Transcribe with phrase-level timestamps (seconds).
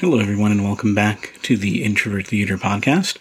[0.00, 3.18] Hello, everyone, and welcome back to the Introvert Theater podcast.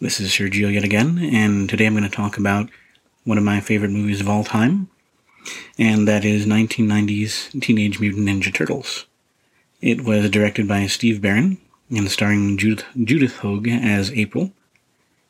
[0.00, 2.70] This is Sergio yet again, and today I'm going to talk about
[3.24, 4.88] one of my favorite movies of all time,
[5.76, 9.06] and that is 1990's Teenage Mutant Ninja Turtles.
[9.80, 11.58] It was directed by Steve Barron
[11.90, 14.52] and starring Judith, Judith Hoag as April,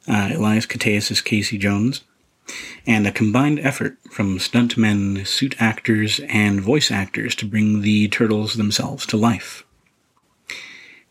[0.06, 2.02] uh, Elias Koteas as Casey Jones,
[2.86, 8.56] and a combined effort from stuntmen, suit actors, and voice actors to bring the turtles
[8.56, 9.64] themselves to life.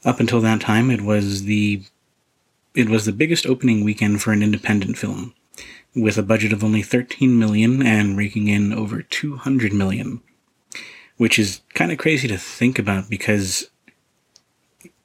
[0.06, 1.84] Up until that time, it was the
[2.76, 5.34] it was the biggest opening weekend for an independent film,
[5.96, 10.22] with a budget of only 13 million and raking in over 200 million,
[11.18, 13.70] which is kind of crazy to think about because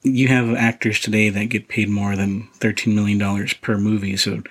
[0.03, 4.43] you have actors today that get paid more than 13 million dollars per movie, so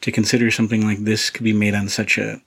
[0.00, 2.42] to consider something like this could be made on such a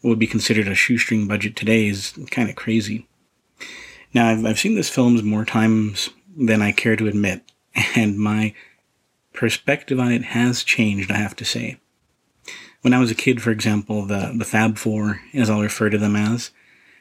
[0.00, 3.08] what would be considered a shoestring budget today is kind of crazy.
[4.12, 7.42] Now, I've, I've seen this film more times than I care to admit,
[7.96, 8.54] and my
[9.32, 11.78] perspective on it has changed, I have to say.
[12.82, 15.98] When I was a kid, for example, the, the Fab Four, as I'll refer to
[15.98, 16.50] them as,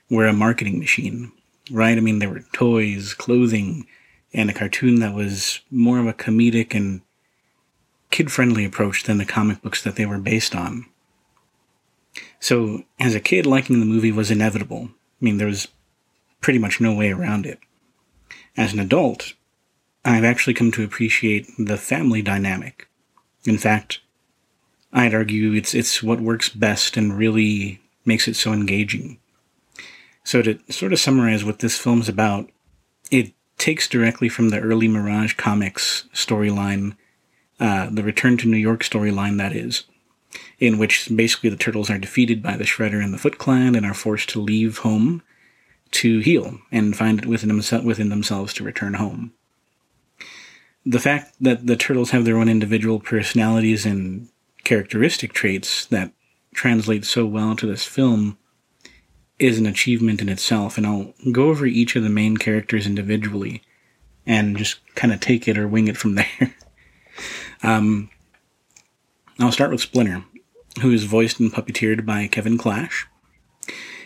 [0.09, 1.31] were a marketing machine,
[1.71, 1.97] right?
[1.97, 3.85] I mean, there were toys, clothing,
[4.33, 7.01] and a cartoon that was more of a comedic and
[8.11, 10.85] kid friendly approach than the comic books that they were based on.
[12.39, 14.89] So, as a kid, liking the movie was inevitable.
[14.91, 15.67] I mean, there was
[16.41, 17.59] pretty much no way around it
[18.55, 19.33] as an adult,
[20.05, 22.87] I've actually come to appreciate the family dynamic.
[23.45, 23.99] In fact,
[24.91, 29.19] I'd argue it's it's what works best and really makes it so engaging.
[30.23, 32.49] So to sort of summarize what this film's about,
[33.11, 36.95] it takes directly from the early Mirage Comics storyline,
[37.59, 39.83] uh, the Return to New York storyline, that is,
[40.59, 43.85] in which basically the turtles are defeated by the Shredder and the Foot Clan and
[43.85, 45.23] are forced to leave home
[45.93, 49.33] to heal and find it within, themse- within themselves to return home.
[50.85, 54.27] The fact that the turtles have their own individual personalities and
[54.63, 56.11] characteristic traits that
[56.53, 58.37] translate so well to this film
[59.39, 63.61] is an achievement in itself, and I'll go over each of the main characters individually
[64.25, 66.55] and just kind of take it or wing it from there.
[67.61, 68.09] um,
[69.39, 70.23] I'll start with Splinter,
[70.81, 73.07] who is voiced and puppeteered by Kevin Clash.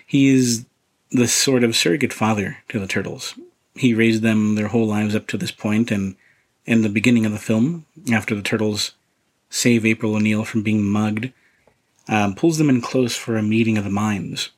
[0.06, 0.66] He is
[1.12, 3.36] the sort of surrogate father to the turtles.
[3.76, 6.16] He raised them their whole lives up to this point, and
[6.66, 8.92] in the beginning of the film, after the turtles
[9.50, 11.32] save April O'Neil from being mugged,
[12.10, 14.50] um, pulls them in close for a meeting of the minds.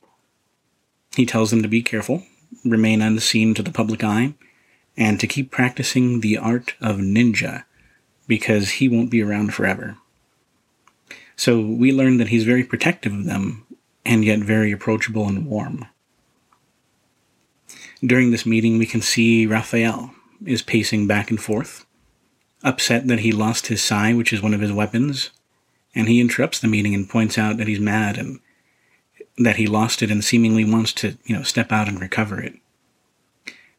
[1.14, 2.24] He tells them to be careful,
[2.64, 4.34] remain unseen to the public eye,
[4.96, 7.64] and to keep practicing the art of ninja,
[8.26, 9.96] because he won't be around forever.
[11.36, 13.66] So we learn that he's very protective of them,
[14.04, 15.86] and yet very approachable and warm.
[18.04, 20.12] During this meeting, we can see Raphael
[20.44, 21.84] is pacing back and forth,
[22.62, 25.30] upset that he lost his sai, which is one of his weapons,
[25.94, 28.40] and he interrupts the meeting and points out that he's mad and
[29.36, 32.54] that he lost it and seemingly wants to, you know, step out and recover it.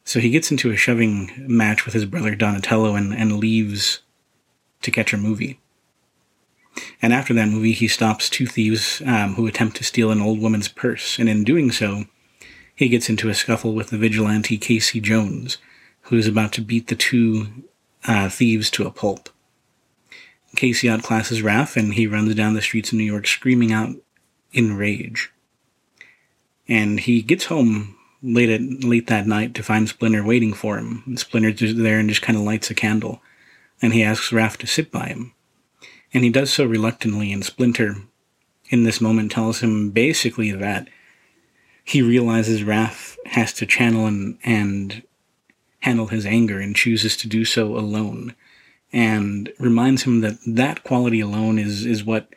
[0.04, 4.02] So he gets into a shoving match with his brother Donatello and, and leaves
[4.82, 5.60] to catch a movie.
[7.00, 10.40] And after that movie, he stops two thieves um, who attempt to steal an old
[10.40, 12.04] woman's purse, and in doing so,
[12.82, 15.58] he gets into a scuffle with the vigilante Casey Jones,
[16.02, 17.46] who is about to beat the two
[18.06, 19.28] uh, thieves to a pulp.
[20.56, 23.90] Casey outclasses Raph, and he runs down the streets of New York screaming out
[24.52, 25.32] in rage.
[26.68, 31.02] And he gets home late at late that night to find Splinter waiting for him.
[31.06, 33.22] And Splinter's just there and just kind of lights a candle,
[33.80, 35.34] and he asks Raph to sit by him.
[36.12, 37.96] And he does so reluctantly, and Splinter,
[38.70, 40.88] in this moment, tells him basically that
[41.84, 45.02] he realizes Raph has to channel and, and
[45.80, 48.34] handle his anger and chooses to do so alone
[48.92, 52.28] and reminds him that that quality alone is, is what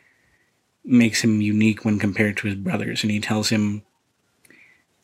[0.84, 3.02] makes him unique when compared to his brothers.
[3.02, 3.82] And he tells him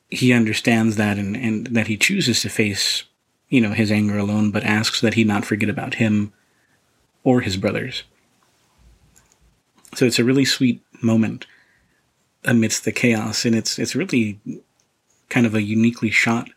[0.08, 3.04] he understands that and, and that he chooses to face,
[3.48, 6.32] you know, his anger alone, but asks that he not forget about him
[7.25, 8.02] or his brothers.
[9.94, 11.46] So it's a really sweet moment
[12.44, 14.40] amidst the chaos, and it's it's really
[15.28, 16.50] kind of a uniquely shot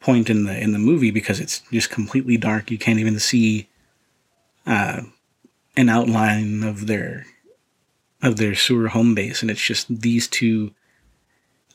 [0.00, 2.70] point in the in the movie because it's just completely dark.
[2.70, 3.68] You can't even see
[4.66, 5.02] uh,
[5.76, 7.26] an outline of their
[8.22, 10.72] of their sewer home base, and it's just these two,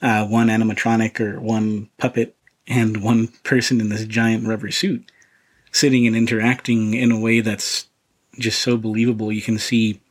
[0.01, 2.35] uh, one animatronic or one puppet
[2.67, 5.11] and one person in this giant rubber suit,
[5.71, 7.87] sitting and interacting in a way that's
[8.39, 9.31] just so believable.
[9.31, 10.01] You can see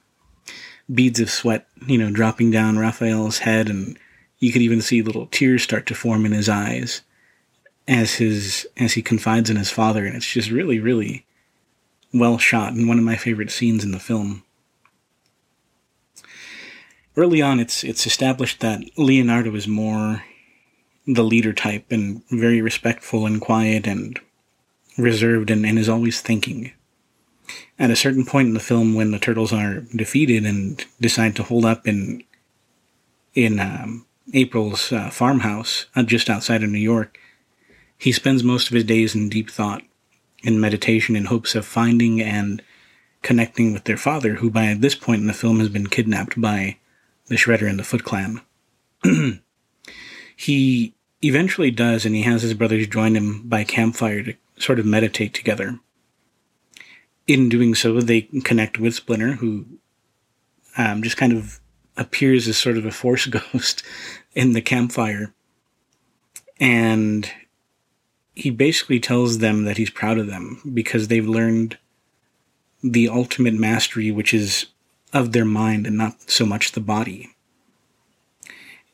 [0.93, 3.99] beads of sweat, you know, dropping down Raphael's head, and
[4.39, 7.03] you could even see little tears start to form in his eyes
[7.89, 11.27] as his as he confides in his father, and it's just really, really
[12.13, 14.43] well shot and one of my favorite scenes in the film.
[17.17, 20.25] Early on, it's it's established that Leonardo is more
[21.07, 24.19] the leader type and very respectful and quiet and
[24.97, 26.73] reserved and, and is always thinking.
[27.79, 31.43] At a certain point in the film, when the turtles are defeated and decide to
[31.43, 32.25] hold up in
[33.35, 37.19] in um, April's uh, farmhouse uh, just outside of New York,
[37.97, 39.83] he spends most of his days in deep thought
[40.45, 42.63] and meditation in hopes of finding and
[43.23, 46.77] connecting with their father, who by this point in the film has been kidnapped by
[47.27, 48.41] the Shredder and the Foot Clan.
[50.37, 54.87] he eventually does, and he has his brothers join him by campfire to sort of
[54.87, 55.79] meditate together.
[57.31, 59.65] In doing so, they connect with Splinter, who
[60.77, 61.61] um, just kind of
[61.97, 63.85] appears as sort of a force ghost
[64.35, 65.33] in the campfire.
[66.59, 67.31] And
[68.35, 71.79] he basically tells them that he's proud of them because they've learned
[72.83, 74.67] the ultimate mastery, which is
[75.13, 77.31] of their mind and not so much the body.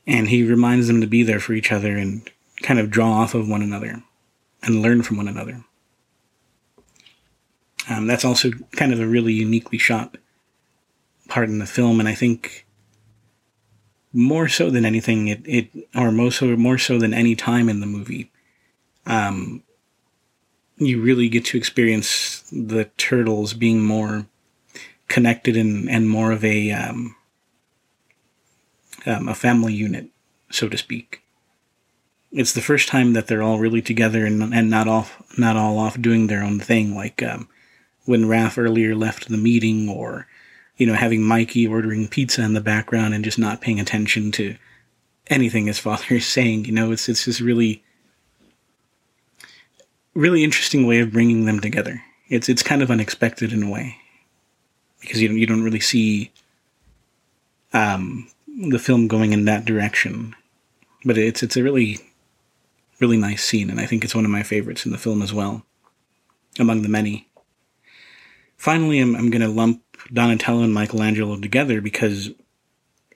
[0.06, 2.28] And he reminds them to be there for each other and
[2.60, 4.02] kind of draw off of one another
[4.62, 5.64] and learn from one another.
[7.88, 10.16] Um, that's also kind of a really uniquely shot
[11.28, 12.66] part in the film, and I think
[14.12, 17.80] more so than anything, it, it or more so more so than any time in
[17.80, 18.30] the movie,
[19.06, 19.62] um,
[20.78, 24.26] you really get to experience the turtles being more
[25.08, 27.14] connected and, and more of a um,
[29.06, 30.08] um, a family unit,
[30.50, 31.22] so to speak.
[32.32, 35.78] It's the first time that they're all really together and and not off not all
[35.78, 37.48] off doing their own thing, like um,
[38.06, 40.26] when Raph earlier left the meeting, or
[40.76, 44.56] you know having Mikey ordering pizza in the background and just not paying attention to
[45.28, 46.64] anything his father is saying.
[46.64, 47.82] You know, it's it's just really
[50.14, 52.02] really interesting way of bringing them together.
[52.28, 53.98] It's it's kind of unexpected in a way
[55.00, 56.32] because you don't, you don't really see
[57.72, 60.34] um, the film going in that direction.
[61.04, 61.98] But it's it's a really
[62.98, 65.32] really nice scene, and I think it's one of my favorites in the film as
[65.32, 65.64] well,
[66.58, 67.28] among the many.
[68.56, 69.82] Finally, I'm I'm going to lump
[70.12, 72.30] Donatello and Michelangelo together because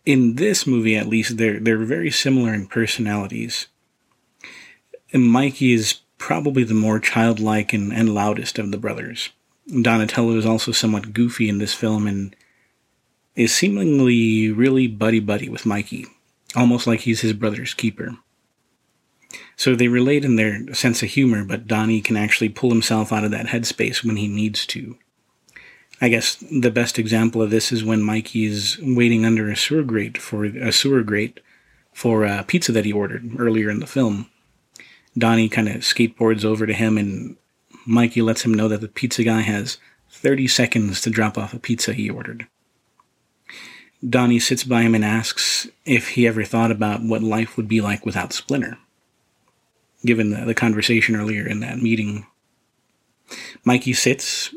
[0.05, 3.67] in this movie, at least, they're they're very similar in personalities.
[5.13, 9.31] And Mikey is probably the more childlike and, and loudest of the brothers.
[9.83, 12.37] Donatello is also somewhat goofy in this film and
[13.35, 16.07] is seemingly really buddy buddy with Mikey,
[16.55, 18.17] almost like he's his brother's keeper.
[19.57, 23.25] So they relate in their sense of humor, but Donnie can actually pull himself out
[23.25, 24.97] of that headspace when he needs to.
[26.01, 29.83] I guess the best example of this is when Mikey is waiting under a sewer
[29.83, 31.41] grate for a sewer grate
[31.93, 34.31] for a pizza that he ordered earlier in the film.
[35.19, 37.37] Donnie kind of skateboards over to him, and
[37.87, 39.79] Mikey lets him know that the pizza guy has
[40.11, 42.47] 30 seconds to drop off a pizza he ordered.
[44.09, 47.81] Donnie sits by him and asks if he ever thought about what life would be
[47.81, 48.79] like without Splinter,
[50.05, 52.27] given the, the conversation earlier in that meeting.
[53.65, 54.55] Mikey sits.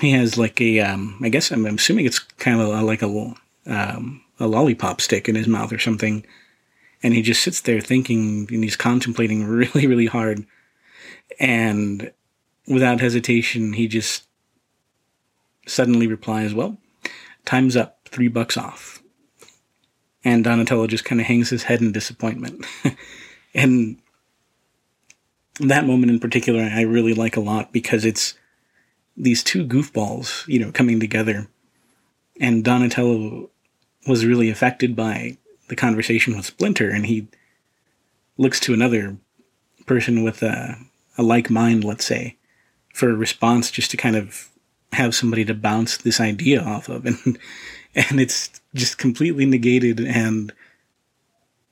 [0.00, 3.34] He has like a, um, I guess I'm assuming it's kind of like a,
[3.66, 6.24] um, a lollipop stick in his mouth or something
[7.02, 10.46] and he just sits there thinking and he's contemplating really, really hard.
[11.38, 12.12] And
[12.66, 14.26] without hesitation, he just
[15.66, 16.78] suddenly replies, Well,
[17.44, 19.02] time's up, three bucks off.
[20.24, 22.66] And Donatello just kind of hangs his head in disappointment.
[23.54, 23.98] and
[25.60, 28.34] that moment in particular, I really like a lot because it's
[29.16, 31.48] these two goofballs, you know, coming together.
[32.40, 33.50] And Donatello
[34.06, 37.28] was really affected by the conversation with Splinter, and he
[38.36, 39.16] looks to another
[39.86, 40.76] person with a,
[41.16, 42.36] a like mind, let's say,
[42.92, 44.50] for a response, just to kind of
[44.92, 47.38] have somebody to bounce this idea off of, and
[47.94, 50.52] and it's just completely negated and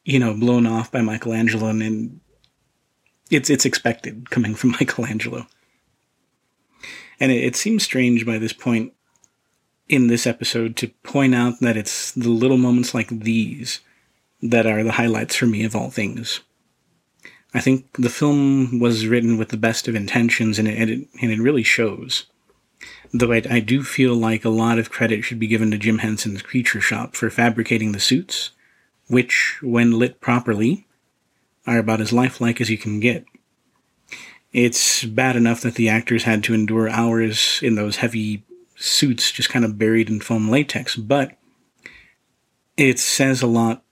[0.04, 2.20] you know blown off by Michelangelo, and, and
[3.30, 5.46] it's it's expected coming from Michelangelo.
[7.21, 8.92] And it, it seems strange by this point
[9.88, 13.80] in this episode to point out that it's the little moments like these
[14.42, 16.40] that are the highlights for me of all things.
[17.52, 21.09] I think the film was written with the best of intentions and it, and it,
[21.23, 22.26] and it really shows.
[23.12, 25.99] Though I, I do feel like a lot of credit should be given to Jim
[25.99, 28.50] Henson's Creature Shop for fabricating the suits,
[29.09, 30.87] which, when lit properly,
[31.66, 33.25] are about as lifelike as you can get.
[34.54, 38.44] It's bad enough that the actors had to endure hours in those heavy
[38.76, 41.37] suits just kind of buried in foam latex, but
[42.76, 43.82] it says a lot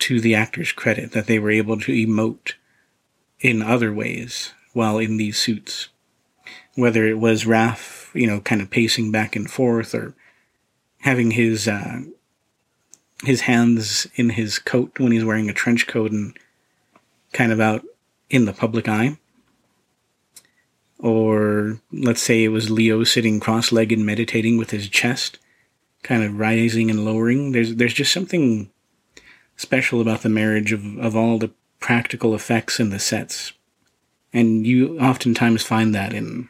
[0.00, 2.52] to the actors' credit that they were able to emote
[3.40, 5.88] in other ways while in these suits.
[6.74, 10.14] Whether it was Raph, you know, kind of pacing back and forth or
[11.00, 12.02] having his uh,
[13.24, 16.36] his hands in his coat when he's wearing a trench coat and
[17.32, 17.82] kind of out
[18.28, 19.16] in the public eye.
[21.02, 25.38] Or let's say it was Leo sitting cross-legged meditating with his chest
[26.02, 27.52] kind of rising and lowering.
[27.52, 28.70] There's there's just something
[29.56, 33.52] special about the marriage of, of all the practical effects and the sets.
[34.32, 36.48] And you oftentimes find that in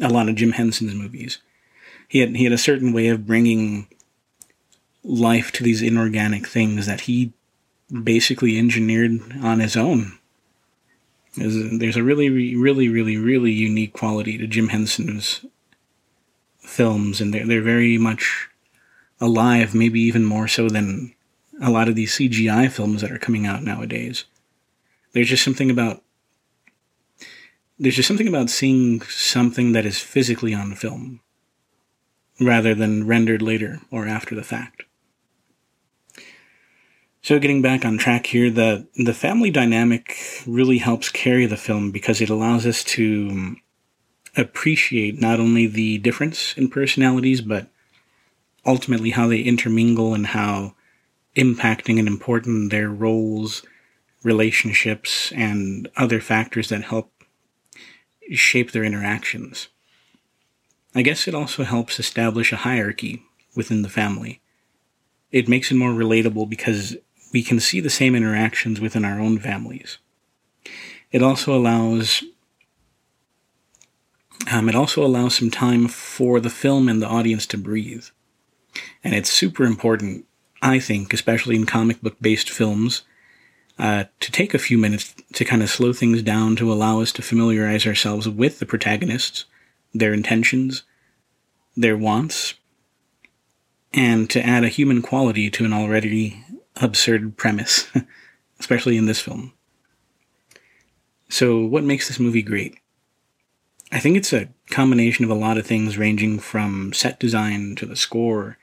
[0.00, 1.38] a lot of Jim Henson's movies.
[2.08, 3.88] He had he had a certain way of bringing
[5.02, 7.32] life to these inorganic things that he
[8.02, 10.18] basically engineered on his own.
[11.36, 15.44] There's, there's a really, really, really, really unique quality to Jim Henson's
[16.60, 18.48] films, and they're, they're very much
[19.20, 21.14] alive, maybe even more so than
[21.60, 24.24] a lot of these CGI films that are coming out nowadays.
[25.12, 26.02] There's just something about
[27.78, 31.20] there's just something about seeing something that is physically on film
[32.40, 34.84] rather than rendered later or after the fact.
[37.24, 41.90] So getting back on track here, the the family dynamic really helps carry the film
[41.90, 43.60] because it allows us to um,
[44.36, 47.68] appreciate not only the difference in personalities, but
[48.66, 50.74] ultimately how they intermingle and how
[51.34, 53.62] impacting and important their roles,
[54.22, 57.10] relationships, and other factors that help
[58.32, 59.68] shape their interactions.
[60.94, 63.22] I guess it also helps establish a hierarchy
[63.56, 64.42] within the family.
[65.32, 66.98] It makes it more relatable because
[67.34, 69.98] we can see the same interactions within our own families.
[71.10, 72.22] It also allows
[74.50, 78.06] um, it also allows some time for the film and the audience to breathe.
[79.02, 80.26] And it's super important,
[80.62, 83.02] I think, especially in comic book based films,
[83.78, 87.10] uh, to take a few minutes to kind of slow things down to allow us
[87.12, 89.46] to familiarize ourselves with the protagonists,
[89.92, 90.84] their intentions,
[91.76, 92.54] their wants,
[93.92, 96.44] and to add a human quality to an already
[96.76, 97.90] absurd premise,
[98.60, 99.52] especially in this film.
[101.28, 102.78] So, what makes this movie great?
[103.90, 107.86] I think it's a combination of a lot of things, ranging from set design to
[107.86, 108.58] the score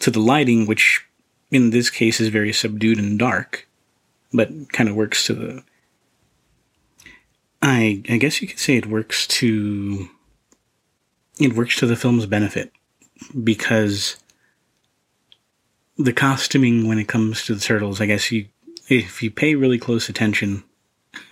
[0.00, 1.06] to the lighting, which
[1.50, 3.68] in this case is very subdued and dark,
[4.32, 5.64] but kind of works to the.
[7.62, 10.08] I I guess you could say it works to.
[11.38, 12.72] It works to the film's benefit
[13.44, 14.16] because
[15.98, 18.46] the costuming when it comes to the turtles, I guess you
[18.88, 20.62] if you pay really close attention,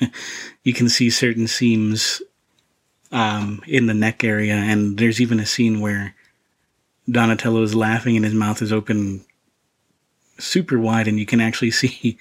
[0.63, 2.21] you can see certain seams
[3.13, 6.15] um, in the neck area, and there's even a scene where
[7.09, 9.25] Donatello is laughing and his mouth is open
[10.39, 12.19] super wide, and you can actually see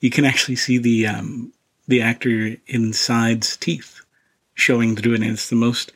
[0.00, 1.52] you can actually see the um,
[1.88, 4.00] the actor inside's teeth
[4.54, 5.92] showing through it, and it's the most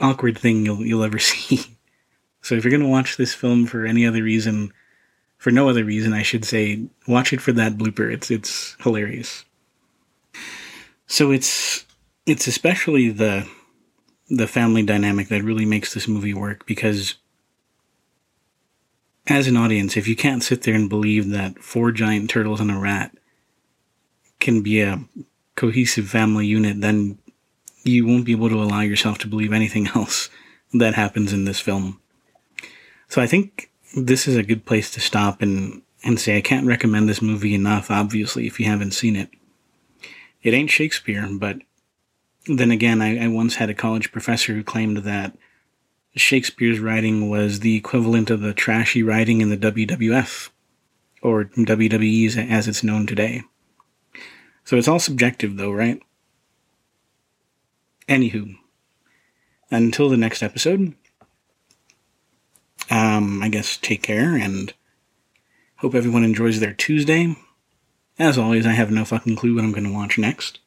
[0.00, 1.77] awkward thing you'll you'll ever see.
[2.48, 4.72] So if you're gonna watch this film for any other reason,
[5.36, 8.10] for no other reason, I should say, watch it for that blooper.
[8.10, 9.44] It's it's hilarious.
[11.06, 11.84] So it's
[12.24, 13.46] it's especially the
[14.30, 17.16] the family dynamic that really makes this movie work because
[19.26, 22.70] as an audience, if you can't sit there and believe that four giant turtles and
[22.70, 23.14] a rat
[24.40, 25.04] can be a
[25.54, 27.18] cohesive family unit, then
[27.84, 30.30] you won't be able to allow yourself to believe anything else
[30.72, 32.00] that happens in this film.
[33.08, 36.66] So I think this is a good place to stop and, and say I can't
[36.66, 39.30] recommend this movie enough, obviously, if you haven't seen it.
[40.42, 41.58] It ain't Shakespeare, but
[42.46, 45.36] then again, I, I once had a college professor who claimed that
[46.16, 50.50] Shakespeare's writing was the equivalent of the trashy writing in the WWF,
[51.22, 53.42] or WWE as it's known today.
[54.64, 56.00] So it's all subjective, though, right?
[58.08, 58.56] Anywho,
[59.70, 60.94] until the next episode,
[62.90, 64.72] um, I guess take care and
[65.76, 67.36] hope everyone enjoys their Tuesday.
[68.18, 70.58] As always, I have no fucking clue what I'm going to watch next.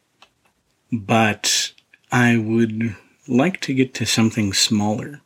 [0.92, 1.74] But
[2.12, 2.96] I would
[3.28, 5.22] like to get to something smaller.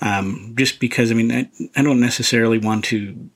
[0.00, 3.30] Um, just because, I mean, I, I don't necessarily want to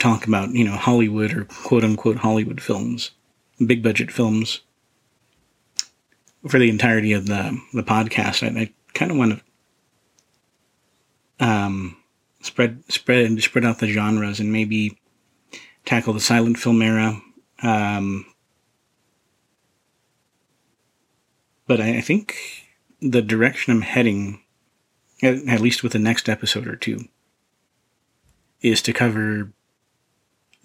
[0.00, 3.10] talk about, you know, Hollywood or quote unquote Hollywood films,
[3.64, 4.60] big budget films
[6.48, 8.42] for the entirety of the, the podcast.
[8.42, 9.43] I, I kind of want to
[11.40, 11.96] um,
[12.40, 14.98] spread spread spread out the genres and maybe
[15.84, 17.20] tackle the silent film era,
[17.62, 18.26] um,
[21.66, 22.36] But I, I think
[23.00, 24.40] the direction I'm heading,
[25.22, 27.08] at, at least with the next episode or two,
[28.60, 29.52] is to cover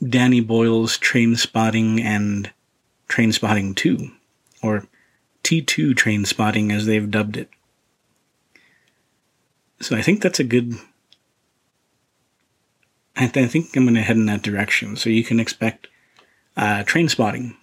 [0.07, 2.51] Danny Boyle's Trainspotting and
[3.09, 4.11] Trainspotting 2,
[4.63, 4.87] or
[5.43, 7.49] T2 Trainspotting as they've dubbed it.
[9.81, 10.75] So I think that's a good.
[13.15, 14.95] I, th- I think I'm going to head in that direction.
[14.95, 15.87] So you can expect
[16.55, 17.55] uh, Trainspotting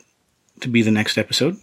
[0.61, 1.57] to be the next episode.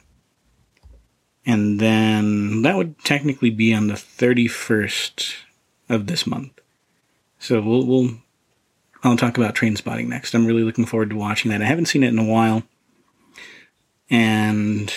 [1.46, 5.36] And then that would technically be on the 31st
[5.90, 6.60] of this month.
[7.38, 8.10] So we'll, we'll
[9.04, 10.34] I'll talk about Trainspotting next.
[10.34, 11.62] I'm really looking forward to watching that.
[11.62, 12.64] I haven't seen it in a while.
[14.10, 14.94] And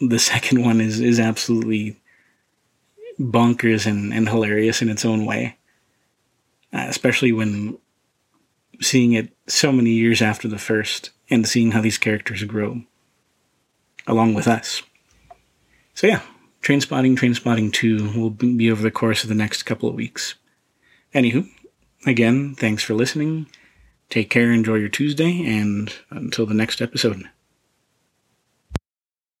[0.00, 1.99] the second one is, is absolutely
[3.20, 5.56] bonkers and, and hilarious in its own way.
[6.72, 7.76] Uh, especially when
[8.80, 12.82] seeing it so many years after the first and seeing how these characters grow
[14.06, 14.82] along with us.
[15.94, 16.22] So yeah,
[16.62, 20.34] Trainspotting, Train Spotting 2 will be over the course of the next couple of weeks.
[21.14, 21.48] Anywho,
[22.06, 23.46] again, thanks for listening.
[24.08, 27.28] Take care, enjoy your Tuesday, and until the next episode.